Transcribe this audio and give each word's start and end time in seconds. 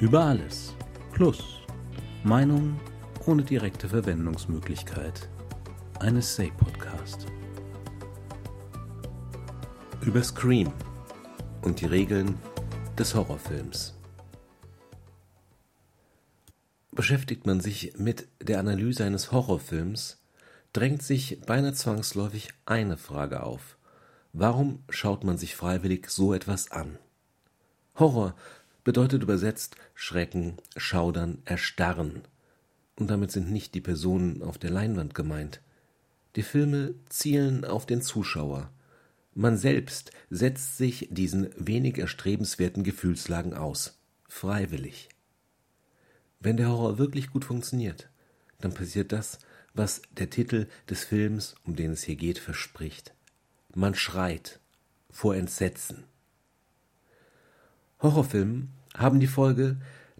Über 0.00 0.24
alles. 0.24 0.74
Plus 1.12 1.60
Meinung 2.24 2.80
ohne 3.26 3.42
direkte 3.42 3.86
Verwendungsmöglichkeit. 3.86 5.28
Eine 5.98 6.22
Say-Podcast. 6.22 7.26
Über 10.00 10.22
Scream 10.22 10.72
und 11.60 11.82
die 11.82 11.84
Regeln 11.84 12.38
des 12.98 13.14
Horrorfilms. 13.14 13.94
Beschäftigt 16.92 17.46
man 17.46 17.60
sich 17.60 17.92
mit 17.98 18.26
der 18.40 18.58
Analyse 18.58 19.04
eines 19.04 19.32
Horrorfilms, 19.32 20.22
drängt 20.72 21.02
sich 21.02 21.42
beinahe 21.42 21.74
zwangsläufig 21.74 22.48
eine 22.64 22.96
Frage 22.96 23.42
auf. 23.42 23.76
Warum 24.32 24.82
schaut 24.88 25.24
man 25.24 25.36
sich 25.36 25.54
freiwillig 25.56 26.08
so 26.08 26.32
etwas 26.32 26.70
an? 26.70 26.98
Horror 27.96 28.34
bedeutet 28.84 29.22
übersetzt 29.22 29.76
Schrecken, 29.94 30.56
Schaudern, 30.76 31.42
Erstarren. 31.44 32.22
Und 32.96 33.10
damit 33.10 33.30
sind 33.30 33.50
nicht 33.50 33.74
die 33.74 33.80
Personen 33.80 34.42
auf 34.42 34.58
der 34.58 34.70
Leinwand 34.70 35.14
gemeint. 35.14 35.60
Die 36.36 36.42
Filme 36.42 36.94
zielen 37.08 37.64
auf 37.64 37.86
den 37.86 38.02
Zuschauer. 38.02 38.70
Man 39.34 39.56
selbst 39.56 40.10
setzt 40.28 40.76
sich 40.76 41.08
diesen 41.10 41.50
wenig 41.56 41.98
erstrebenswerten 41.98 42.84
Gefühlslagen 42.84 43.54
aus, 43.54 43.98
freiwillig. 44.28 45.08
Wenn 46.40 46.56
der 46.56 46.68
Horror 46.68 46.98
wirklich 46.98 47.30
gut 47.30 47.44
funktioniert, 47.44 48.08
dann 48.60 48.74
passiert 48.74 49.12
das, 49.12 49.38
was 49.74 50.02
der 50.10 50.30
Titel 50.30 50.66
des 50.88 51.04
Films, 51.04 51.54
um 51.64 51.76
den 51.76 51.92
es 51.92 52.02
hier 52.02 52.16
geht, 52.16 52.38
verspricht. 52.38 53.14
Man 53.74 53.94
schreit 53.94 54.58
vor 55.10 55.36
Entsetzen. 55.36 56.04
Horrorfilmen 58.02 58.70
haben 58.96 59.20
die 59.20 59.26
Folge, 59.26 59.76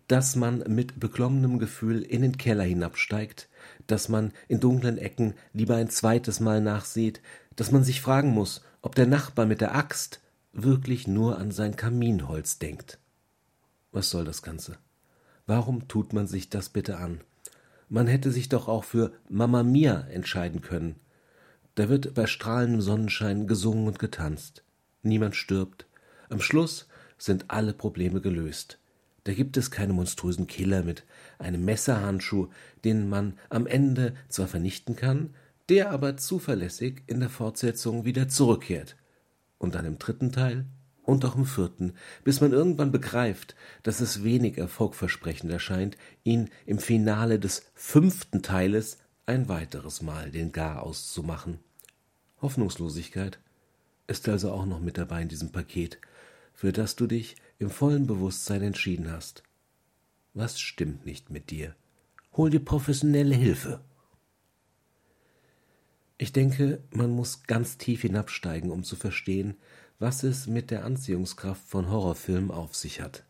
dass 0.06 0.36
man 0.36 0.64
mit 0.66 0.98
beklommenem 0.98 1.58
Gefühl 1.58 2.02
in 2.02 2.22
den 2.22 2.36
Keller 2.36 2.64
hinabsteigt, 2.64 3.48
dass 3.86 4.08
man 4.08 4.32
in 4.48 4.60
dunklen 4.60 4.98
Ecken 4.98 5.34
lieber 5.52 5.76
ein 5.76 5.88
zweites 5.88 6.40
Mal 6.40 6.60
nachsieht, 6.60 7.20
dass 7.56 7.70
man 7.70 7.84
sich 7.84 8.00
fragen 8.00 8.30
muss, 8.30 8.62
ob 8.82 8.94
der 8.94 9.06
Nachbar 9.06 9.46
mit 9.46 9.60
der 9.60 9.74
Axt 9.74 10.20
wirklich 10.52 11.06
nur 11.06 11.38
an 11.38 11.52
sein 11.52 11.76
Kaminholz 11.76 12.58
denkt. 12.58 12.98
Was 13.92 14.10
soll 14.10 14.24
das 14.24 14.42
Ganze? 14.42 14.78
Warum 15.46 15.88
tut 15.88 16.12
man 16.12 16.26
sich 16.26 16.50
das 16.50 16.68
bitte 16.68 16.98
an? 16.98 17.20
Man 17.88 18.06
hätte 18.06 18.30
sich 18.30 18.48
doch 18.48 18.68
auch 18.68 18.84
für 18.84 19.12
Mamma 19.28 19.62
Mia 19.62 20.00
entscheiden 20.10 20.60
können. 20.60 20.96
Da 21.74 21.88
wird 21.88 22.14
bei 22.14 22.26
strahlendem 22.26 22.80
Sonnenschein 22.80 23.46
gesungen 23.46 23.86
und 23.86 23.98
getanzt. 23.98 24.64
Niemand 25.02 25.34
stirbt. 25.34 25.86
Am 26.28 26.40
Schluss 26.40 26.86
sind 27.20 27.44
alle 27.48 27.72
Probleme 27.72 28.20
gelöst. 28.20 28.78
Da 29.24 29.34
gibt 29.34 29.56
es 29.56 29.70
keine 29.70 29.92
monströsen 29.92 30.46
Killer 30.46 30.82
mit 30.82 31.04
einem 31.38 31.64
Messerhandschuh, 31.64 32.48
den 32.84 33.08
man 33.08 33.34
am 33.50 33.66
Ende 33.66 34.14
zwar 34.28 34.48
vernichten 34.48 34.96
kann, 34.96 35.34
der 35.68 35.90
aber 35.90 36.16
zuverlässig 36.16 37.02
in 37.06 37.20
der 37.20 37.28
Fortsetzung 37.28 38.04
wieder 38.04 38.28
zurückkehrt. 38.28 38.96
Und 39.58 39.74
dann 39.74 39.84
im 39.84 39.98
dritten 39.98 40.32
Teil 40.32 40.64
und 41.02 41.24
auch 41.24 41.36
im 41.36 41.44
vierten, 41.44 41.92
bis 42.24 42.40
man 42.40 42.52
irgendwann 42.52 42.92
begreift, 42.92 43.54
dass 43.82 44.00
es 44.00 44.24
wenig 44.24 44.56
erfolgversprechend 44.56 45.52
erscheint, 45.52 45.98
ihn 46.24 46.48
im 46.64 46.78
Finale 46.78 47.38
des 47.38 47.66
fünften 47.74 48.42
Teiles 48.42 48.98
ein 49.26 49.48
weiteres 49.48 50.00
Mal 50.00 50.30
den 50.30 50.52
Garaus 50.52 51.12
zu 51.12 51.22
machen. 51.22 51.58
Hoffnungslosigkeit 52.40 53.38
ist 54.06 54.28
also 54.28 54.50
auch 54.50 54.66
noch 54.66 54.80
mit 54.80 54.96
dabei 54.96 55.22
in 55.22 55.28
diesem 55.28 55.52
Paket, 55.52 55.98
für 56.60 56.74
das 56.74 56.94
du 56.94 57.06
dich 57.06 57.36
im 57.58 57.70
vollen 57.70 58.06
Bewusstsein 58.06 58.60
entschieden 58.60 59.10
hast. 59.10 59.42
Was 60.34 60.60
stimmt 60.60 61.06
nicht 61.06 61.30
mit 61.30 61.48
dir? 61.48 61.74
Hol 62.34 62.50
dir 62.50 62.60
professionelle 62.60 63.34
Hilfe. 63.34 63.80
Ich 66.18 66.34
denke, 66.34 66.82
man 66.90 67.12
muss 67.12 67.44
ganz 67.44 67.78
tief 67.78 68.02
hinabsteigen, 68.02 68.70
um 68.70 68.84
zu 68.84 68.94
verstehen, 68.94 69.54
was 69.98 70.22
es 70.22 70.48
mit 70.48 70.70
der 70.70 70.84
Anziehungskraft 70.84 71.66
von 71.66 71.90
Horrorfilmen 71.90 72.50
auf 72.50 72.76
sich 72.76 73.00
hat. 73.00 73.24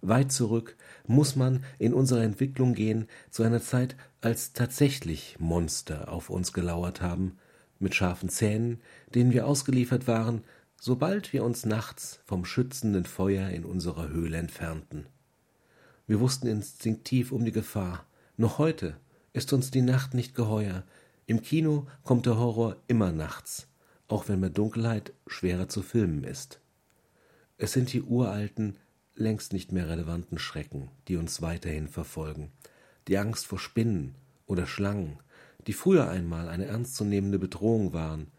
Weit 0.00 0.32
zurück 0.32 0.76
muss 1.06 1.36
man 1.36 1.62
in 1.78 1.94
unserer 1.94 2.24
Entwicklung 2.24 2.74
gehen 2.74 3.06
zu 3.30 3.44
einer 3.44 3.62
Zeit, 3.62 3.94
als 4.20 4.54
tatsächlich 4.54 5.36
Monster 5.38 6.12
auf 6.12 6.30
uns 6.30 6.52
gelauert 6.52 7.00
haben, 7.00 7.38
mit 7.78 7.94
scharfen 7.94 8.28
Zähnen, 8.28 8.80
denen 9.14 9.32
wir 9.32 9.46
ausgeliefert 9.46 10.08
waren, 10.08 10.42
sobald 10.84 11.32
wir 11.32 11.44
uns 11.44 11.64
nachts 11.64 12.18
vom 12.24 12.44
schützenden 12.44 13.04
Feuer 13.04 13.50
in 13.50 13.64
unserer 13.64 14.08
Höhle 14.08 14.36
entfernten. 14.36 15.06
Wir 16.08 16.18
wussten 16.18 16.48
instinktiv 16.48 17.30
um 17.30 17.44
die 17.44 17.52
Gefahr. 17.52 18.04
Noch 18.36 18.58
heute 18.58 18.96
ist 19.32 19.52
uns 19.52 19.70
die 19.70 19.80
Nacht 19.80 20.12
nicht 20.12 20.34
geheuer. 20.34 20.82
Im 21.26 21.40
Kino 21.40 21.86
kommt 22.02 22.26
der 22.26 22.36
Horror 22.36 22.78
immer 22.88 23.12
nachts, 23.12 23.68
auch 24.08 24.26
wenn 24.26 24.40
bei 24.40 24.48
Dunkelheit 24.48 25.12
schwerer 25.28 25.68
zu 25.68 25.82
filmen 25.82 26.24
ist. 26.24 26.60
Es 27.58 27.70
sind 27.70 27.92
die 27.92 28.02
uralten, 28.02 28.76
längst 29.14 29.52
nicht 29.52 29.70
mehr 29.70 29.88
relevanten 29.88 30.40
Schrecken, 30.40 30.90
die 31.06 31.16
uns 31.16 31.40
weiterhin 31.40 31.86
verfolgen. 31.86 32.50
Die 33.06 33.18
Angst 33.18 33.46
vor 33.46 33.60
Spinnen 33.60 34.16
oder 34.46 34.66
Schlangen, 34.66 35.20
die 35.68 35.74
früher 35.74 36.10
einmal 36.10 36.48
eine 36.48 36.64
ernstzunehmende 36.64 37.38
Bedrohung 37.38 37.92
waren, 37.92 38.32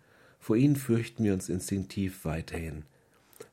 vor 0.43 0.57
ihnen 0.57 0.75
fürchten 0.75 1.23
wir 1.23 1.33
uns 1.33 1.47
instinktiv 1.47 2.25
weiterhin. 2.25 2.83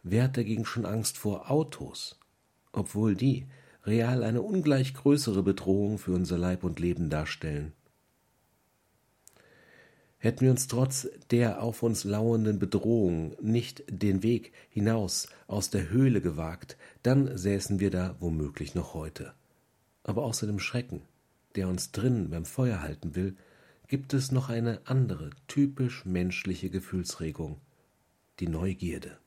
Wer 0.03 0.25
hat 0.25 0.37
dagegen 0.37 0.65
schon 0.65 0.85
Angst 0.85 1.19
vor 1.19 1.49
Autos? 1.49 2.19
Obwohl 2.73 3.15
die 3.15 3.47
real 3.85 4.25
eine 4.25 4.43
ungleich 4.43 4.93
größere 4.95 5.45
Bedrohung 5.45 5.99
für 5.99 6.11
unser 6.11 6.37
Leib 6.37 6.65
und 6.65 6.81
Leben 6.81 7.09
darstellen. 7.09 7.75
Hätten 10.19 10.41
wir 10.41 10.51
uns 10.51 10.67
trotz 10.67 11.09
der 11.31 11.63
auf 11.63 11.85
uns 11.85 12.03
lauernden 12.03 12.59
Bedrohung 12.59 13.37
nicht 13.41 13.85
den 13.89 14.25
Weg 14.25 14.53
hinaus 14.69 15.29
aus 15.47 15.71
der 15.71 15.91
Höhle 15.91 16.21
gewagt, 16.21 16.77
dann 17.05 17.39
säßen 17.39 17.79
wir 17.79 17.93
da 17.93 18.17
womöglich 18.19 18.75
noch 18.75 18.95
heute. 18.95 19.33
Aber 20.03 20.25
außer 20.25 20.49
dem 20.49 20.59
Schrecken, 20.59 21.03
der 21.55 21.69
uns 21.69 21.93
drinnen 21.93 22.31
beim 22.31 22.45
Feuer 22.45 22.83
halten 22.83 23.15
will, 23.15 23.37
gibt 23.91 24.15
es 24.15 24.31
noch 24.31 24.51
eine 24.51 24.81
andere, 24.85 25.31
typisch 25.49 26.05
menschliche 26.07 26.71
Gefühlsregung, 26.71 27.61
die 28.39 28.47
Neugierde. 28.47 29.19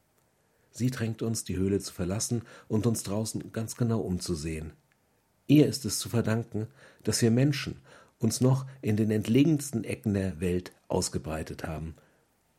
Sie 0.71 0.89
drängt 0.89 1.21
uns, 1.21 1.43
die 1.43 1.57
Höhle 1.57 1.81
zu 1.81 1.91
verlassen 1.93 2.43
und 2.69 2.87
uns 2.87 3.03
draußen 3.03 3.51
ganz 3.51 3.75
genau 3.75 3.99
umzusehen. 3.99 4.71
Ihr 5.47 5.67
ist 5.67 5.83
es 5.83 5.99
zu 5.99 6.07
verdanken, 6.07 6.67
dass 7.03 7.21
wir 7.21 7.29
Menschen 7.29 7.81
uns 8.19 8.39
noch 8.39 8.65
in 8.81 8.95
den 8.95 9.11
entlegensten 9.11 9.83
Ecken 9.83 10.13
der 10.13 10.39
Welt 10.39 10.71
ausgebreitet 10.87 11.65
haben. 11.65 11.95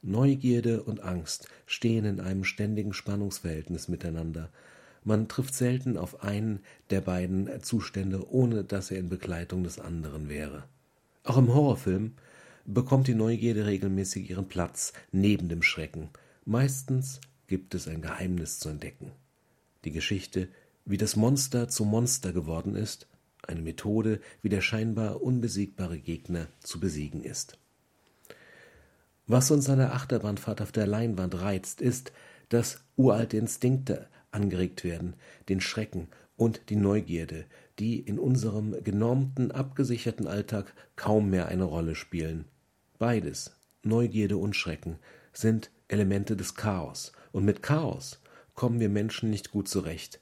Neugierde 0.03 0.83
und 0.83 1.01
Angst 1.01 1.49
stehen 1.65 2.05
in 2.05 2.21
einem 2.21 2.45
ständigen 2.45 2.93
Spannungsverhältnis 2.93 3.89
miteinander. 3.89 4.51
Man 5.05 5.27
trifft 5.27 5.55
selten 5.55 5.97
auf 5.97 6.23
einen 6.23 6.61
der 6.91 7.01
beiden 7.01 7.63
Zustände, 7.63 8.31
ohne 8.31 8.63
dass 8.63 8.91
er 8.91 8.99
in 8.99 9.09
Begleitung 9.09 9.65
des 9.65 9.79
anderen 9.79 10.29
wäre. 10.29 10.65
Auch 11.25 11.39
im 11.39 11.53
Horrorfilm 11.53 12.13
bekommt 12.67 13.09
die 13.09 13.15
Neugierde 13.15 13.65
regelmäßig 13.65 14.29
ihren 14.29 14.47
Platz 14.47 14.93
neben 15.11 15.49
dem 15.49 15.63
Schrecken. 15.63 16.11
Meistens 16.45 17.21
gibt 17.47 17.75
es 17.75 17.89
ein 17.89 18.03
Geheimnis 18.03 18.59
zu 18.59 18.69
entdecken. 18.69 19.11
Die 19.85 19.91
Geschichte, 19.91 20.49
wie 20.85 20.99
das 20.99 21.17
Monster 21.17 21.69
zum 21.69 21.89
Monster 21.89 22.35
geworden 22.35 22.77
ist, 22.77 23.07
eine 23.43 23.63
Methode, 23.63 24.21
wie 24.43 24.51
der 24.51 24.61
scheinbar 24.61 25.23
unbesiegbare 25.23 25.99
Gegner 25.99 26.49
zu 26.61 26.79
besiegen 26.79 27.23
ist. 27.23 27.59
Was 29.27 29.51
uns 29.51 29.71
an 29.71 29.79
der 29.79 29.95
Achterbahnfahrt 29.95 30.61
auf 30.61 30.73
der 30.73 30.87
Leinwand 30.87 31.41
reizt, 31.41 31.81
ist, 31.81 32.13
dass 32.51 32.81
uralte 32.97 33.39
Instinkte 33.39 34.09
angeregt 34.35 34.85
werden, 34.85 35.15
den 35.49 35.61
Schrecken 35.61 36.09
und 36.37 36.69
die 36.69 36.77
Neugierde, 36.77 37.47
die 37.79 38.01
in 38.01 38.19
unserem 38.19 38.83
genormten, 38.83 39.51
abgesicherten 39.51 40.27
Alltag 40.27 40.75
kaum 40.97 41.31
mehr 41.31 41.49
eine 41.49 41.65
Rolle 41.65 41.95
spielen. 41.95 42.45
Beides, 42.99 43.57
Neugierde 43.83 44.37
und 44.37 44.55
Schrecken, 44.55 44.99
sind 45.33 45.71
Elemente 45.89 46.37
des 46.37 46.55
Chaos, 46.55 47.13
und 47.33 47.45
mit 47.45 47.63
Chaos 47.63 48.21
kommen 48.55 48.81
wir 48.81 48.89
Menschen 48.89 49.31
nicht 49.31 49.51
gut 49.51 49.69
zurecht. 49.69 50.21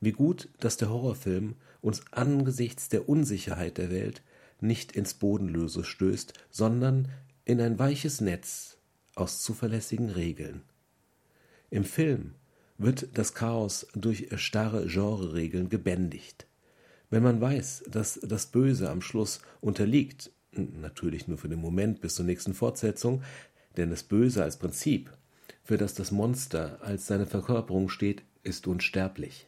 Wie 0.00 0.12
gut, 0.12 0.48
dass 0.60 0.76
der 0.76 0.90
Horrorfilm 0.90 1.56
uns 1.80 2.02
angesichts 2.10 2.88
der 2.88 3.08
Unsicherheit 3.08 3.78
der 3.78 3.90
Welt 3.90 4.22
nicht 4.60 4.92
ins 4.92 5.14
Bodenlöse 5.14 5.84
stößt, 5.84 6.32
sondern 6.50 7.08
in 7.44 7.60
ein 7.60 7.78
weiches 7.78 8.20
Netz 8.20 8.78
aus 9.14 9.42
zuverlässigen 9.42 10.10
Regeln. 10.10 10.62
Im 11.70 11.84
Film 11.84 12.34
wird 12.78 13.08
das 13.14 13.34
Chaos 13.34 13.86
durch 13.94 14.28
starre 14.36 14.86
Genreregeln 14.86 15.68
gebändigt. 15.68 16.46
Wenn 17.10 17.22
man 17.22 17.40
weiß, 17.40 17.84
dass 17.88 18.18
das 18.22 18.46
Böse 18.46 18.90
am 18.90 19.00
Schluss 19.00 19.40
unterliegt, 19.60 20.32
natürlich 20.52 21.28
nur 21.28 21.38
für 21.38 21.48
den 21.48 21.60
Moment 21.60 22.00
bis 22.00 22.14
zur 22.16 22.24
nächsten 22.24 22.54
Fortsetzung, 22.54 23.22
denn 23.76 23.90
das 23.90 24.02
Böse 24.02 24.42
als 24.42 24.56
Prinzip, 24.56 25.10
für 25.62 25.78
das 25.78 25.94
das 25.94 26.10
Monster 26.10 26.78
als 26.82 27.06
seine 27.06 27.26
Verkörperung 27.26 27.88
steht, 27.88 28.22
ist 28.42 28.66
unsterblich. 28.66 29.46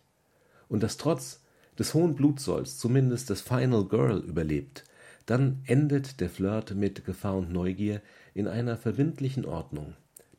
Und 0.68 0.82
dass 0.82 0.96
trotz 0.96 1.42
des 1.78 1.94
hohen 1.94 2.14
Blutsolls 2.14 2.78
zumindest 2.78 3.30
das 3.30 3.40
Final 3.40 3.84
Girl 3.84 4.18
überlebt, 4.18 4.84
dann 5.26 5.62
endet 5.66 6.20
der 6.20 6.30
Flirt 6.30 6.74
mit 6.74 7.04
Gefahr 7.04 7.36
und 7.36 7.52
Neugier 7.52 8.00
in 8.32 8.46
einer 8.46 8.76
verbindlichen 8.76 9.44
Ordnung. 9.44 9.94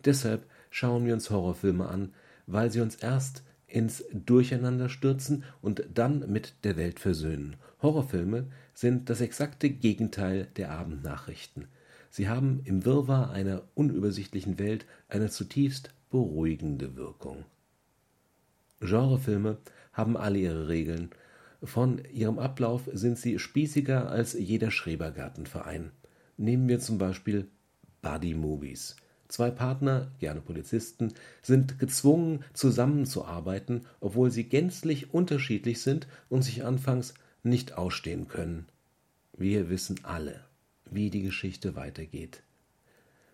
Deshalb 0.06 0.46
schauen 0.70 1.06
wir 1.06 1.14
uns 1.14 1.30
Horrorfilme 1.30 1.88
an, 1.88 2.14
weil 2.48 2.72
sie 2.72 2.82
uns 2.82 2.96
erst 2.96 3.44
ins 3.68 4.04
Durcheinander 4.12 4.90
stürzen 4.90 5.44
und 5.62 5.84
dann 5.94 6.32
mit 6.32 6.56
der 6.64 6.78
Welt 6.78 7.00
versöhnen. 7.00 7.58
Horrorfilme 7.82 8.48
sind 8.74 9.10
das 9.10 9.22
exakte 9.22 9.70
Gegenteil 9.70 10.48
der 10.56 10.72
Abendnachrichten. 10.72 11.68
Sie 12.10 12.30
haben 12.30 12.62
im 12.64 12.86
Wirrwarr 12.86 13.32
einer 13.32 13.64
unübersichtlichen 13.76 14.58
Welt 14.58 14.86
eine 15.10 15.30
zutiefst 15.30 15.92
beruhigende 16.10 16.96
Wirkung. 16.96 17.46
Genrefilme 18.80 19.58
haben 19.92 20.16
alle 20.16 20.40
ihre 20.40 20.68
Regeln. 20.68 21.10
Von 21.64 22.02
ihrem 22.12 22.40
Ablauf 22.40 22.90
sind 22.94 23.18
sie 23.18 23.40
spießiger 23.40 24.10
als 24.10 24.34
jeder 24.34 24.72
Schrebergartenverein. 24.72 25.92
Nehmen 26.38 26.70
wir 26.70 26.80
zum 26.80 26.98
Beispiel 26.98 27.48
Buddy 28.02 28.36
Movies. 28.36 28.96
Zwei 29.28 29.52
Partner, 29.52 30.12
gerne 30.20 30.40
Polizisten, 30.40 31.14
sind 31.42 31.80
gezwungen 31.80 32.44
zusammenzuarbeiten, 32.54 33.86
obwohl 34.00 34.32
sie 34.32 34.46
gänzlich 34.46 35.14
unterschiedlich 35.14 35.82
sind 35.82 36.08
und 36.30 36.44
sich 36.44 36.64
anfangs 36.64 37.14
nicht 37.44 37.78
ausstehen 37.78 38.28
können. 38.28 38.68
Wir 39.38 39.70
wissen 39.70 40.00
alle, 40.04 40.42
wie 40.90 41.10
die 41.10 41.24
Geschichte 41.24 41.76
weitergeht. 41.76 42.42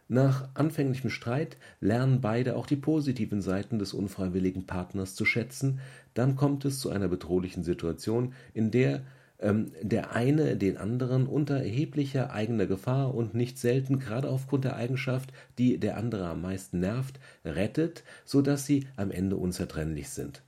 Nach 0.10 0.50
anfänglichem 0.54 1.10
Streit 1.10 1.58
lernen 1.80 2.22
beide 2.22 2.56
auch 2.56 2.66
die 2.68 2.76
positiven 2.76 3.42
Seiten 3.42 3.80
des 3.80 3.94
unfreiwilligen 3.94 4.66
Partners 4.66 5.16
zu 5.16 5.26
schätzen, 5.26 5.80
dann 6.14 6.36
kommt 6.36 6.66
es 6.66 6.80
zu 6.80 6.90
einer 6.90 7.08
bedrohlichen 7.08 7.64
Situation, 7.64 8.34
in 8.54 8.70
der 8.70 9.04
ähm, 9.44 9.74
der 9.82 10.16
eine 10.16 10.56
den 10.56 10.78
anderen 10.78 11.28
unter 11.28 11.58
erheblicher 11.58 12.32
eigener 12.32 12.66
Gefahr 12.66 13.14
und 13.14 13.36
nicht 13.36 13.60
selten 13.60 14.00
gerade 14.00 14.30
aufgrund 14.30 14.64
der 14.64 14.78
Eigenschaft, 14.78 15.34
die 15.58 15.78
der 15.78 15.98
andere 15.98 16.28
am 16.28 16.42
meisten 16.42 16.80
nervt, 16.80 17.20
rettet, 17.44 18.04
so 18.24 18.42
dass 18.42 18.66
sie 18.66 18.88
am 18.96 19.12
Ende 19.12 19.36
unzertrennlich 19.36 20.10
sind. 20.10 20.42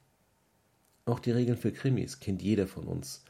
Auch 1.03 1.19
die 1.19 1.31
Regeln 1.31 1.57
für 1.57 1.71
Krimis 1.71 2.19
kennt 2.21 2.41
jeder 2.41 2.67
von 2.67 2.85
uns 2.85 3.23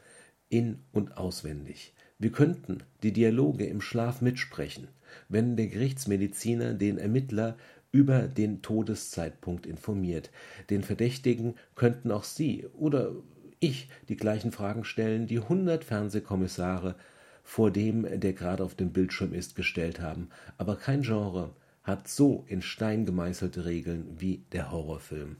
in 0.48 0.78
und 0.92 1.16
auswendig. 1.18 1.92
Wir 2.18 2.30
könnten 2.30 2.78
die 3.02 3.12
Dialoge 3.12 3.66
im 3.66 3.80
Schlaf 3.80 4.22
mitsprechen, 4.22 4.88
wenn 5.28 5.56
der 5.56 5.66
Gerichtsmediziner 5.66 6.74
den 6.74 6.96
Ermittler 6.96 7.56
über 7.90 8.28
den 8.28 8.62
Todeszeitpunkt 8.62 9.66
informiert. 9.66 10.30
Den 10.70 10.82
Verdächtigen 10.82 11.54
könnten 11.74 12.10
auch 12.10 12.24
Sie 12.24 12.66
oder 12.74 13.12
ich 13.60 13.88
die 14.08 14.16
gleichen 14.16 14.52
Fragen 14.52 14.84
stellen, 14.84 15.26
die 15.26 15.40
hundert 15.40 15.84
Fernsehkommissare 15.84 16.96
vor 17.42 17.70
dem, 17.70 18.06
der 18.20 18.32
gerade 18.32 18.64
auf 18.64 18.74
dem 18.74 18.92
Bildschirm 18.92 19.32
ist, 19.32 19.54
gestellt 19.54 20.00
haben. 20.00 20.30
Aber 20.58 20.76
kein 20.76 21.02
Genre 21.02 21.54
hat 21.82 22.08
so 22.08 22.44
in 22.48 22.62
Stein 22.62 23.06
gemeißelte 23.06 23.64
Regeln 23.64 24.06
wie 24.18 24.44
der 24.52 24.72
Horrorfilm. 24.72 25.36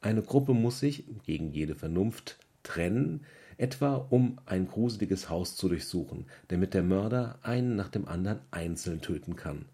Eine 0.00 0.22
Gruppe 0.22 0.54
muss 0.54 0.80
sich, 0.80 1.04
gegen 1.24 1.52
jede 1.52 1.74
Vernunft, 1.74 2.38
trennen, 2.62 3.24
etwa 3.56 3.94
um 3.94 4.38
ein 4.46 4.66
gruseliges 4.66 5.28
Haus 5.28 5.54
zu 5.54 5.68
durchsuchen, 5.68 6.26
damit 6.48 6.74
der 6.74 6.82
Mörder 6.82 7.38
einen 7.42 7.76
nach 7.76 7.88
dem 7.88 8.08
anderen 8.08 8.40
einzeln 8.50 9.02
töten 9.02 9.36
kann. 9.36 9.66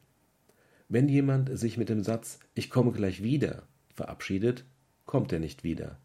Wenn 0.88 1.08
jemand 1.08 1.56
sich 1.56 1.78
mit 1.78 1.88
dem 1.88 2.02
Satz 2.02 2.40
Ich 2.54 2.68
komme 2.68 2.92
gleich 2.92 3.22
wieder 3.22 3.62
verabschiedet, 3.94 4.64
kommt 5.04 5.32
er 5.32 5.38
nicht 5.38 5.64
wieder. 5.64 5.98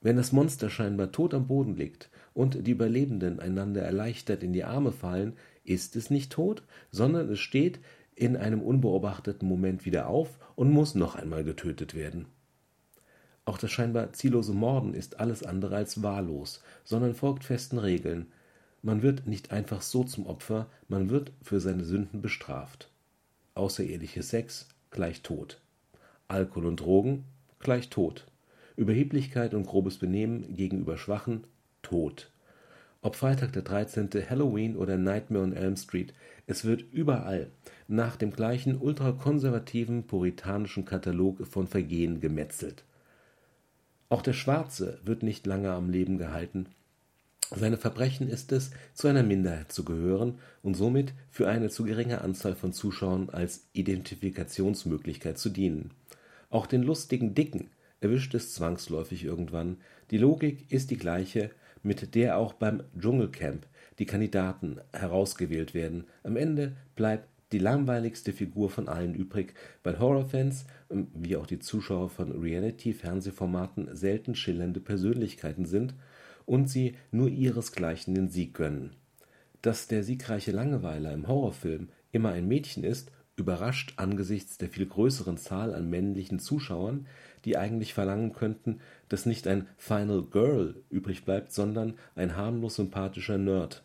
Wenn 0.00 0.16
das 0.16 0.32
Monster 0.32 0.70
scheinbar 0.70 1.10
tot 1.10 1.34
am 1.34 1.48
Boden 1.48 1.74
liegt 1.74 2.08
und 2.32 2.66
die 2.66 2.70
Überlebenden 2.70 3.40
einander 3.40 3.82
erleichtert 3.82 4.42
in 4.42 4.52
die 4.52 4.64
Arme 4.64 4.92
fallen, 4.92 5.36
ist 5.64 5.96
es 5.96 6.08
nicht 6.08 6.32
tot, 6.32 6.62
sondern 6.90 7.28
es 7.28 7.40
steht 7.40 7.80
in 8.14 8.36
einem 8.36 8.62
unbeobachteten 8.62 9.48
Moment 9.48 9.84
wieder 9.84 10.08
auf 10.08 10.38
und 10.54 10.70
muss 10.70 10.94
noch 10.94 11.16
einmal 11.16 11.44
getötet 11.44 11.94
werden. 11.94 12.26
Auch 13.44 13.58
das 13.58 13.70
scheinbar 13.70 14.12
ziellose 14.12 14.52
Morden 14.52 14.94
ist 14.94 15.20
alles 15.20 15.42
andere 15.42 15.76
als 15.76 16.02
wahllos, 16.02 16.62
sondern 16.84 17.14
folgt 17.14 17.44
festen 17.44 17.78
Regeln. 17.78 18.26
Man 18.82 19.02
wird 19.02 19.26
nicht 19.26 19.52
einfach 19.52 19.82
so 19.82 20.04
zum 20.04 20.26
Opfer, 20.26 20.68
man 20.86 21.10
wird 21.10 21.32
für 21.42 21.58
seine 21.58 21.84
Sünden 21.84 22.20
bestraft. 22.20 22.90
Außereheliche 23.54 24.22
Sex 24.22 24.68
gleich 24.90 25.22
Tod. 25.22 25.60
Alkohol 26.28 26.66
und 26.66 26.80
Drogen 26.80 27.24
gleich 27.58 27.88
Tod. 27.88 28.27
Überheblichkeit 28.78 29.54
und 29.54 29.66
grobes 29.66 29.98
Benehmen 29.98 30.54
gegenüber 30.54 30.96
Schwachen 30.96 31.42
Tod. 31.82 32.30
Ob 33.02 33.16
Freitag 33.16 33.52
der 33.52 33.62
13., 33.62 34.08
Halloween 34.30 34.76
oder 34.76 34.96
Nightmare 34.96 35.42
on 35.42 35.52
Elm 35.52 35.76
Street, 35.76 36.14
es 36.46 36.64
wird 36.64 36.84
überall 36.92 37.50
nach 37.88 38.14
dem 38.14 38.30
gleichen 38.30 38.80
ultrakonservativen 38.80 40.04
puritanischen 40.04 40.84
Katalog 40.84 41.44
von 41.44 41.66
Vergehen 41.66 42.20
gemetzelt. 42.20 42.84
Auch 44.10 44.22
der 44.22 44.32
Schwarze 44.32 45.00
wird 45.04 45.24
nicht 45.24 45.44
lange 45.46 45.72
am 45.72 45.90
Leben 45.90 46.16
gehalten. 46.16 46.66
Seine 47.50 47.78
Verbrechen 47.78 48.28
ist 48.28 48.52
es, 48.52 48.70
zu 48.94 49.08
einer 49.08 49.24
Minderheit 49.24 49.72
zu 49.72 49.84
gehören 49.84 50.38
und 50.62 50.74
somit 50.74 51.14
für 51.32 51.48
eine 51.48 51.68
zu 51.68 51.82
geringe 51.82 52.20
Anzahl 52.20 52.54
von 52.54 52.72
Zuschauern 52.72 53.28
als 53.30 53.66
Identifikationsmöglichkeit 53.72 55.36
zu 55.36 55.48
dienen. 55.48 55.90
Auch 56.50 56.66
den 56.66 56.84
lustigen 56.84 57.34
Dicken 57.34 57.70
erwischt 58.00 58.34
es 58.34 58.54
zwangsläufig 58.54 59.24
irgendwann. 59.24 59.78
Die 60.10 60.18
Logik 60.18 60.70
ist 60.70 60.90
die 60.90 60.96
gleiche, 60.96 61.50
mit 61.82 62.14
der 62.14 62.38
auch 62.38 62.52
beim 62.52 62.82
Dschungelcamp 62.98 63.66
die 63.98 64.06
Kandidaten 64.06 64.80
herausgewählt 64.92 65.74
werden. 65.74 66.04
Am 66.22 66.36
Ende 66.36 66.76
bleibt 66.94 67.28
die 67.52 67.58
langweiligste 67.58 68.32
Figur 68.32 68.70
von 68.70 68.88
allen 68.88 69.14
übrig, 69.14 69.54
weil 69.82 69.98
Horrorfans, 69.98 70.66
ähm, 70.90 71.08
wie 71.14 71.36
auch 71.36 71.46
die 71.46 71.58
Zuschauer 71.58 72.10
von 72.10 72.32
Reality-Fernsehformaten, 72.32 73.94
selten 73.96 74.34
schillernde 74.34 74.80
Persönlichkeiten 74.80 75.64
sind 75.64 75.94
und 76.46 76.68
sie 76.68 76.94
nur 77.10 77.28
ihresgleichen 77.28 78.14
den 78.14 78.28
Sieg 78.28 78.54
gönnen. 78.54 78.96
Dass 79.62 79.88
der 79.88 80.04
siegreiche 80.04 80.52
Langeweiler 80.52 81.12
im 81.12 81.26
Horrorfilm 81.26 81.88
immer 82.12 82.30
ein 82.30 82.46
Mädchen 82.46 82.84
ist, 82.84 83.10
überrascht 83.38 83.94
angesichts 83.96 84.58
der 84.58 84.68
viel 84.68 84.86
größeren 84.86 85.38
Zahl 85.38 85.74
an 85.74 85.88
männlichen 85.88 86.38
Zuschauern, 86.38 87.06
die 87.44 87.56
eigentlich 87.56 87.94
verlangen 87.94 88.32
könnten, 88.32 88.80
dass 89.08 89.26
nicht 89.26 89.46
ein 89.46 89.68
Final 89.76 90.22
Girl 90.22 90.82
übrig 90.90 91.24
bleibt, 91.24 91.52
sondern 91.52 91.94
ein 92.16 92.36
harmlos 92.36 92.76
sympathischer 92.76 93.38
Nerd. 93.38 93.84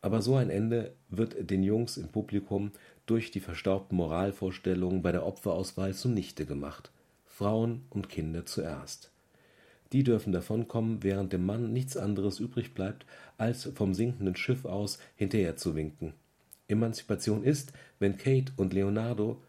Aber 0.00 0.20
so 0.20 0.34
ein 0.36 0.50
Ende 0.50 0.94
wird 1.08 1.50
den 1.50 1.62
Jungs 1.62 1.96
im 1.96 2.08
Publikum 2.08 2.72
durch 3.06 3.30
die 3.30 3.40
verstaubten 3.40 3.96
Moralvorstellungen 3.96 5.02
bei 5.02 5.12
der 5.12 5.24
Opferauswahl 5.24 5.94
zunichte 5.94 6.44
gemacht. 6.44 6.90
Frauen 7.24 7.86
und 7.90 8.08
Kinder 8.08 8.44
zuerst. 8.44 9.10
Die 9.92 10.02
dürfen 10.02 10.32
davonkommen, 10.32 11.02
während 11.02 11.32
dem 11.32 11.46
Mann 11.46 11.72
nichts 11.72 11.96
anderes 11.96 12.40
übrig 12.40 12.74
bleibt, 12.74 13.06
als 13.38 13.64
vom 13.74 13.94
sinkenden 13.94 14.36
Schiff 14.36 14.64
aus 14.64 14.98
hinterher 15.16 15.56
zu 15.56 15.74
winken. 15.74 16.14
Emanzipation 16.74 17.42
ist, 17.42 17.72
wenn 17.98 18.18
Kate 18.18 18.52
und 18.56 18.72
Leonardo 18.72 19.42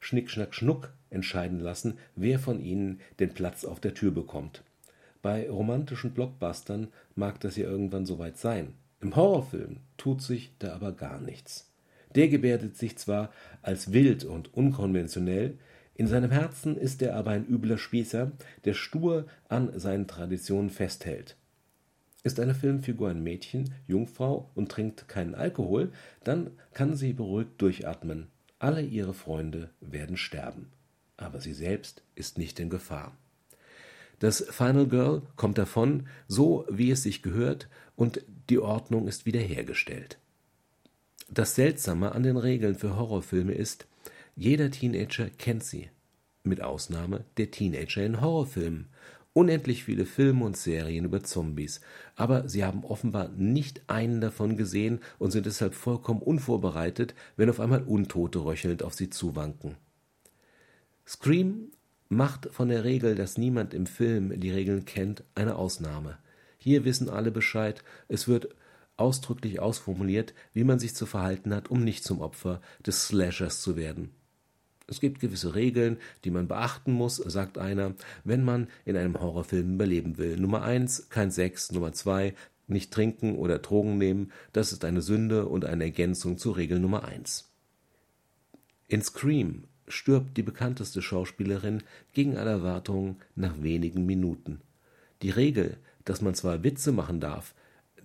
Schnick, 0.00 0.30
Schnack, 0.30 0.54
Schnuck 0.54 0.92
entscheiden 1.10 1.60
lassen, 1.60 1.98
wer 2.14 2.38
von 2.38 2.60
ihnen 2.60 3.00
den 3.20 3.34
Platz 3.34 3.64
auf 3.64 3.80
der 3.80 3.94
Tür 3.94 4.10
bekommt. 4.10 4.62
Bei 5.22 5.50
romantischen 5.50 6.12
Blockbustern 6.12 6.88
mag 7.14 7.40
das 7.40 7.56
ja 7.56 7.64
irgendwann 7.64 8.06
soweit 8.06 8.38
sein. 8.38 8.74
Im 9.00 9.16
Horrorfilm 9.16 9.78
tut 9.96 10.22
sich 10.22 10.52
da 10.58 10.74
aber 10.74 10.92
gar 10.92 11.20
nichts. 11.20 11.72
Der 12.14 12.28
gebärdet 12.28 12.76
sich 12.76 12.96
zwar 12.96 13.32
als 13.62 13.92
wild 13.92 14.24
und 14.24 14.54
unkonventionell, 14.54 15.58
in 15.94 16.06
seinem 16.06 16.30
Herzen 16.30 16.76
ist 16.76 17.02
er 17.02 17.16
aber 17.16 17.32
ein 17.32 17.46
übler 17.48 17.76
Spießer, 17.76 18.30
der 18.64 18.74
stur 18.74 19.26
an 19.48 19.78
seinen 19.78 20.06
Traditionen 20.06 20.70
festhält. 20.70 21.36
Ist 22.24 22.40
eine 22.40 22.54
Filmfigur 22.54 23.10
ein 23.10 23.22
Mädchen, 23.22 23.74
Jungfrau 23.86 24.50
und 24.54 24.70
trinkt 24.70 25.08
keinen 25.08 25.34
Alkohol, 25.34 25.92
dann 26.24 26.50
kann 26.74 26.96
sie 26.96 27.12
beruhigt 27.12 27.60
durchatmen. 27.62 28.26
Alle 28.58 28.82
ihre 28.82 29.14
Freunde 29.14 29.70
werden 29.80 30.16
sterben 30.16 30.72
aber 31.18 31.40
sie 31.40 31.52
selbst 31.52 32.02
ist 32.14 32.38
nicht 32.38 32.58
in 32.60 32.70
Gefahr. 32.70 33.14
Das 34.20 34.44
Final 34.50 34.86
Girl 34.86 35.22
kommt 35.36 35.58
davon, 35.58 36.08
so 36.26 36.64
wie 36.70 36.90
es 36.90 37.02
sich 37.02 37.22
gehört, 37.22 37.68
und 37.94 38.22
die 38.48 38.58
Ordnung 38.58 39.06
ist 39.06 39.26
wiederhergestellt. 39.26 40.18
Das 41.28 41.54
Seltsame 41.54 42.12
an 42.12 42.22
den 42.22 42.36
Regeln 42.36 42.76
für 42.76 42.96
Horrorfilme 42.96 43.52
ist, 43.52 43.86
jeder 44.34 44.70
Teenager 44.70 45.28
kennt 45.28 45.64
sie, 45.64 45.90
mit 46.42 46.62
Ausnahme 46.62 47.24
der 47.36 47.50
Teenager 47.50 48.02
in 48.02 48.20
Horrorfilmen. 48.20 48.86
Unendlich 49.38 49.84
viele 49.84 50.04
Filme 50.04 50.44
und 50.44 50.56
Serien 50.56 51.04
über 51.04 51.22
Zombies, 51.22 51.80
aber 52.16 52.48
sie 52.48 52.64
haben 52.64 52.82
offenbar 52.82 53.28
nicht 53.28 53.82
einen 53.86 54.20
davon 54.20 54.56
gesehen 54.56 54.98
und 55.20 55.30
sind 55.30 55.46
deshalb 55.46 55.76
vollkommen 55.76 56.22
unvorbereitet, 56.22 57.14
wenn 57.36 57.48
auf 57.48 57.60
einmal 57.60 57.84
Untote 57.84 58.40
röchelnd 58.44 58.82
auf 58.82 58.94
sie 58.94 59.10
zuwanken. 59.10 59.76
Scream 61.06 61.70
macht 62.08 62.48
von 62.50 62.68
der 62.68 62.82
Regel, 62.82 63.14
dass 63.14 63.38
niemand 63.38 63.74
im 63.74 63.86
Film 63.86 64.40
die 64.40 64.50
Regeln 64.50 64.86
kennt, 64.86 65.22
eine 65.36 65.54
Ausnahme. 65.54 66.18
Hier 66.56 66.84
wissen 66.84 67.08
alle 67.08 67.30
Bescheid, 67.30 67.84
es 68.08 68.26
wird 68.26 68.56
ausdrücklich 68.96 69.60
ausformuliert, 69.60 70.34
wie 70.52 70.64
man 70.64 70.80
sich 70.80 70.96
zu 70.96 71.06
verhalten 71.06 71.54
hat, 71.54 71.70
um 71.70 71.84
nicht 71.84 72.02
zum 72.02 72.22
Opfer 72.22 72.60
des 72.84 73.06
Slashers 73.06 73.62
zu 73.62 73.76
werden. 73.76 74.17
Es 74.88 75.00
gibt 75.00 75.20
gewisse 75.20 75.54
Regeln, 75.54 75.98
die 76.24 76.30
man 76.30 76.48
beachten 76.48 76.92
muss, 76.92 77.16
sagt 77.16 77.58
einer, 77.58 77.94
wenn 78.24 78.42
man 78.42 78.68
in 78.86 78.96
einem 78.96 79.20
Horrorfilm 79.20 79.74
überleben 79.74 80.16
will. 80.16 80.38
Nummer 80.38 80.62
eins, 80.62 81.08
kein 81.10 81.30
Sex. 81.30 81.70
Nummer 81.72 81.92
zwei, 81.92 82.34
nicht 82.66 82.92
trinken 82.92 83.36
oder 83.36 83.58
Drogen 83.58 83.98
nehmen. 83.98 84.32
Das 84.52 84.72
ist 84.72 84.84
eine 84.84 85.02
Sünde 85.02 85.46
und 85.46 85.66
eine 85.66 85.84
Ergänzung 85.84 86.38
zur 86.38 86.56
Regel 86.56 86.80
Nummer 86.80 87.04
eins. 87.04 87.50
In 88.88 89.02
Scream 89.02 89.64
stirbt 89.88 90.36
die 90.38 90.42
bekannteste 90.42 91.02
Schauspielerin 91.02 91.82
gegen 92.14 92.38
alle 92.38 92.50
Erwartungen 92.50 93.16
nach 93.34 93.62
wenigen 93.62 94.06
Minuten. 94.06 94.62
Die 95.20 95.30
Regel, 95.30 95.76
dass 96.06 96.22
man 96.22 96.34
zwar 96.34 96.64
Witze 96.64 96.92
machen 96.92 97.20
darf, 97.20 97.54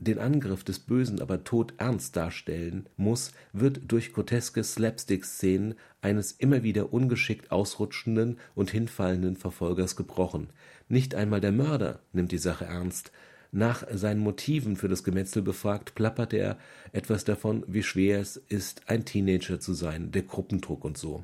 den 0.04 0.20
Angriff 0.20 0.64
des 0.64 0.80
Bösen 0.80 1.22
aber 1.22 1.44
todernst 1.44 2.16
darstellen 2.16 2.88
muss, 2.98 3.32
wird 3.52 3.82
durch 3.92 4.14
groteske 4.14 4.64
Slapstick-Szenen 4.64 5.76
eines 6.02 6.32
immer 6.32 6.64
wieder 6.64 6.94
ungeschickt 6.94 7.52
ausrutschenden 7.52 8.38
und 8.56 8.72
hinfallenden 8.72 9.36
Verfolgers 9.36 9.96
gebrochen. 9.96 10.50
Nicht 10.90 11.16
einmal 11.16 11.42
der 11.42 11.52
Mörder 11.52 12.00
nimmt 12.12 12.32
die 12.32 12.38
Sache 12.38 12.66
ernst. 12.66 13.12
Nach 13.52 13.86
seinen 13.94 14.20
Motiven 14.20 14.76
für 14.76 14.88
das 14.88 15.04
Gemetzel 15.04 15.42
befragt, 15.44 15.94
plappert 15.96 16.34
er 16.34 16.58
etwas 16.92 17.24
davon, 17.24 17.64
wie 17.68 17.84
schwer 17.84 18.20
es 18.20 18.38
ist, 18.38 18.90
ein 18.90 19.06
Teenager 19.06 19.60
zu 19.60 19.74
sein, 19.74 20.12
der 20.12 20.24
Gruppendruck 20.24 20.84
und 20.84 20.98
so. 20.98 21.24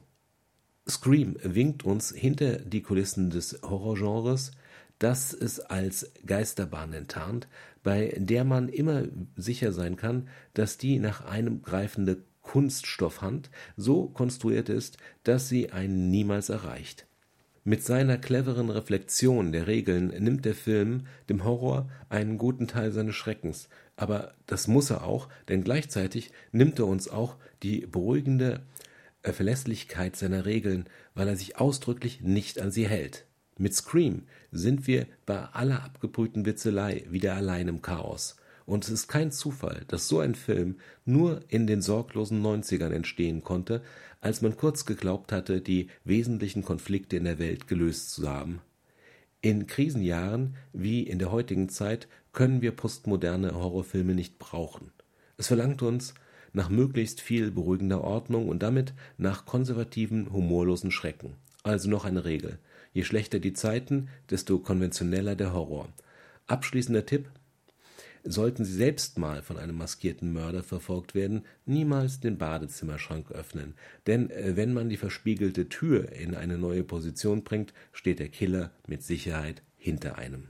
Scream 0.87 1.37
winkt 1.43 1.83
uns 1.85 2.11
hinter 2.11 2.57
die 2.57 2.81
Kulissen 2.81 3.29
des 3.29 3.59
Horrorgenres, 3.63 4.51
das 4.99 5.33
es 5.33 5.59
als 5.59 6.11
Geisterbahn 6.25 6.93
enttarnt, 6.93 7.47
bei 7.83 8.13
der 8.17 8.43
man 8.43 8.69
immer 8.69 9.03
sicher 9.35 9.71
sein 9.71 9.95
kann, 9.95 10.27
dass 10.53 10.77
die 10.77 10.99
nach 10.99 11.25
einem 11.25 11.61
greifende 11.61 12.23
Kunststoffhand 12.41 13.49
so 13.77 14.07
konstruiert 14.07 14.69
ist, 14.69 14.97
dass 15.23 15.49
sie 15.49 15.71
einen 15.71 16.09
niemals 16.09 16.49
erreicht. 16.49 17.05
Mit 17.63 17.83
seiner 17.83 18.17
cleveren 18.17 18.69
Reflexion 18.69 19.51
der 19.51 19.67
Regeln 19.67 20.07
nimmt 20.07 20.45
der 20.45 20.55
Film 20.55 21.05
dem 21.29 21.43
Horror 21.43 21.89
einen 22.09 22.37
guten 22.37 22.67
Teil 22.67 22.91
seines 22.91 23.15
Schreckens, 23.15 23.69
aber 23.95 24.33
das 24.47 24.67
muss 24.67 24.89
er 24.89 25.03
auch, 25.03 25.29
denn 25.49 25.63
gleichzeitig 25.63 26.31
nimmt 26.51 26.79
er 26.79 26.87
uns 26.87 27.09
auch 27.09 27.35
die 27.61 27.85
beruhigende 27.85 28.61
Verlässlichkeit 29.21 30.15
seiner 30.15 30.45
Regeln, 30.45 30.85
weil 31.13 31.27
er 31.27 31.35
sich 31.35 31.57
ausdrücklich 31.57 32.21
nicht 32.21 32.59
an 32.59 32.71
sie 32.71 32.87
hält. 32.87 33.25
Mit 33.61 33.75
Scream 33.75 34.23
sind 34.53 34.87
wir 34.87 35.05
bei 35.25 35.37
aller 35.37 35.83
abgebrühten 35.83 36.45
Witzelei 36.45 37.03
wieder 37.09 37.35
allein 37.35 37.67
im 37.67 37.81
Chaos. 37.81 38.37
Und 38.65 38.85
es 38.85 38.89
ist 38.89 39.07
kein 39.09 39.33
Zufall, 39.33 39.83
dass 39.89 40.07
so 40.07 40.19
ein 40.19 40.33
Film 40.33 40.77
nur 41.03 41.41
in 41.49 41.67
den 41.67 41.81
sorglosen 41.81 42.41
90ern 42.41 42.93
entstehen 42.93 43.43
konnte, 43.43 43.81
als 44.21 44.41
man 44.41 44.55
kurz 44.55 44.85
geglaubt 44.85 45.33
hatte, 45.33 45.59
die 45.59 45.89
wesentlichen 46.05 46.63
Konflikte 46.63 47.17
in 47.17 47.25
der 47.25 47.37
Welt 47.37 47.67
gelöst 47.67 48.11
zu 48.11 48.29
haben. 48.29 48.61
In 49.41 49.67
Krisenjahren 49.67 50.55
wie 50.71 51.03
in 51.03 51.19
der 51.19 51.33
heutigen 51.33 51.67
Zeit 51.67 52.07
können 52.31 52.61
wir 52.61 52.71
postmoderne 52.71 53.55
Horrorfilme 53.55 54.15
nicht 54.15 54.39
brauchen. 54.39 54.93
Es 55.35 55.47
verlangt 55.47 55.81
uns 55.81 56.13
nach 56.53 56.69
möglichst 56.69 57.19
viel 57.19 57.51
beruhigender 57.51 58.05
Ordnung 58.05 58.47
und 58.47 58.63
damit 58.63 58.93
nach 59.17 59.45
konservativen, 59.45 60.31
humorlosen 60.31 60.91
Schrecken. 60.91 61.35
Also 61.63 61.89
noch 61.89 62.05
eine 62.05 62.25
Regel. 62.25 62.59
Je 62.93 63.03
schlechter 63.03 63.39
die 63.39 63.53
Zeiten, 63.53 64.09
desto 64.29 64.59
konventioneller 64.59 65.35
der 65.35 65.53
Horror. 65.53 65.89
Abschließender 66.47 67.05
Tipp: 67.05 67.29
Sollten 68.23 68.65
Sie 68.65 68.73
selbst 68.73 69.17
mal 69.17 69.41
von 69.41 69.57
einem 69.57 69.77
maskierten 69.77 70.33
Mörder 70.33 70.63
verfolgt 70.63 71.15
werden, 71.15 71.45
niemals 71.65 72.19
den 72.19 72.37
Badezimmerschrank 72.37 73.31
öffnen, 73.31 73.75
denn 74.07 74.29
äh, 74.29 74.55
wenn 74.55 74.73
man 74.73 74.89
die 74.89 74.97
verspiegelte 74.97 75.69
Tür 75.69 76.11
in 76.11 76.35
eine 76.35 76.57
neue 76.57 76.83
Position 76.83 77.43
bringt, 77.43 77.73
steht 77.91 78.19
der 78.19 78.29
Killer 78.29 78.71
mit 78.87 79.03
Sicherheit 79.03 79.61
hinter 79.77 80.17
einem. 80.17 80.49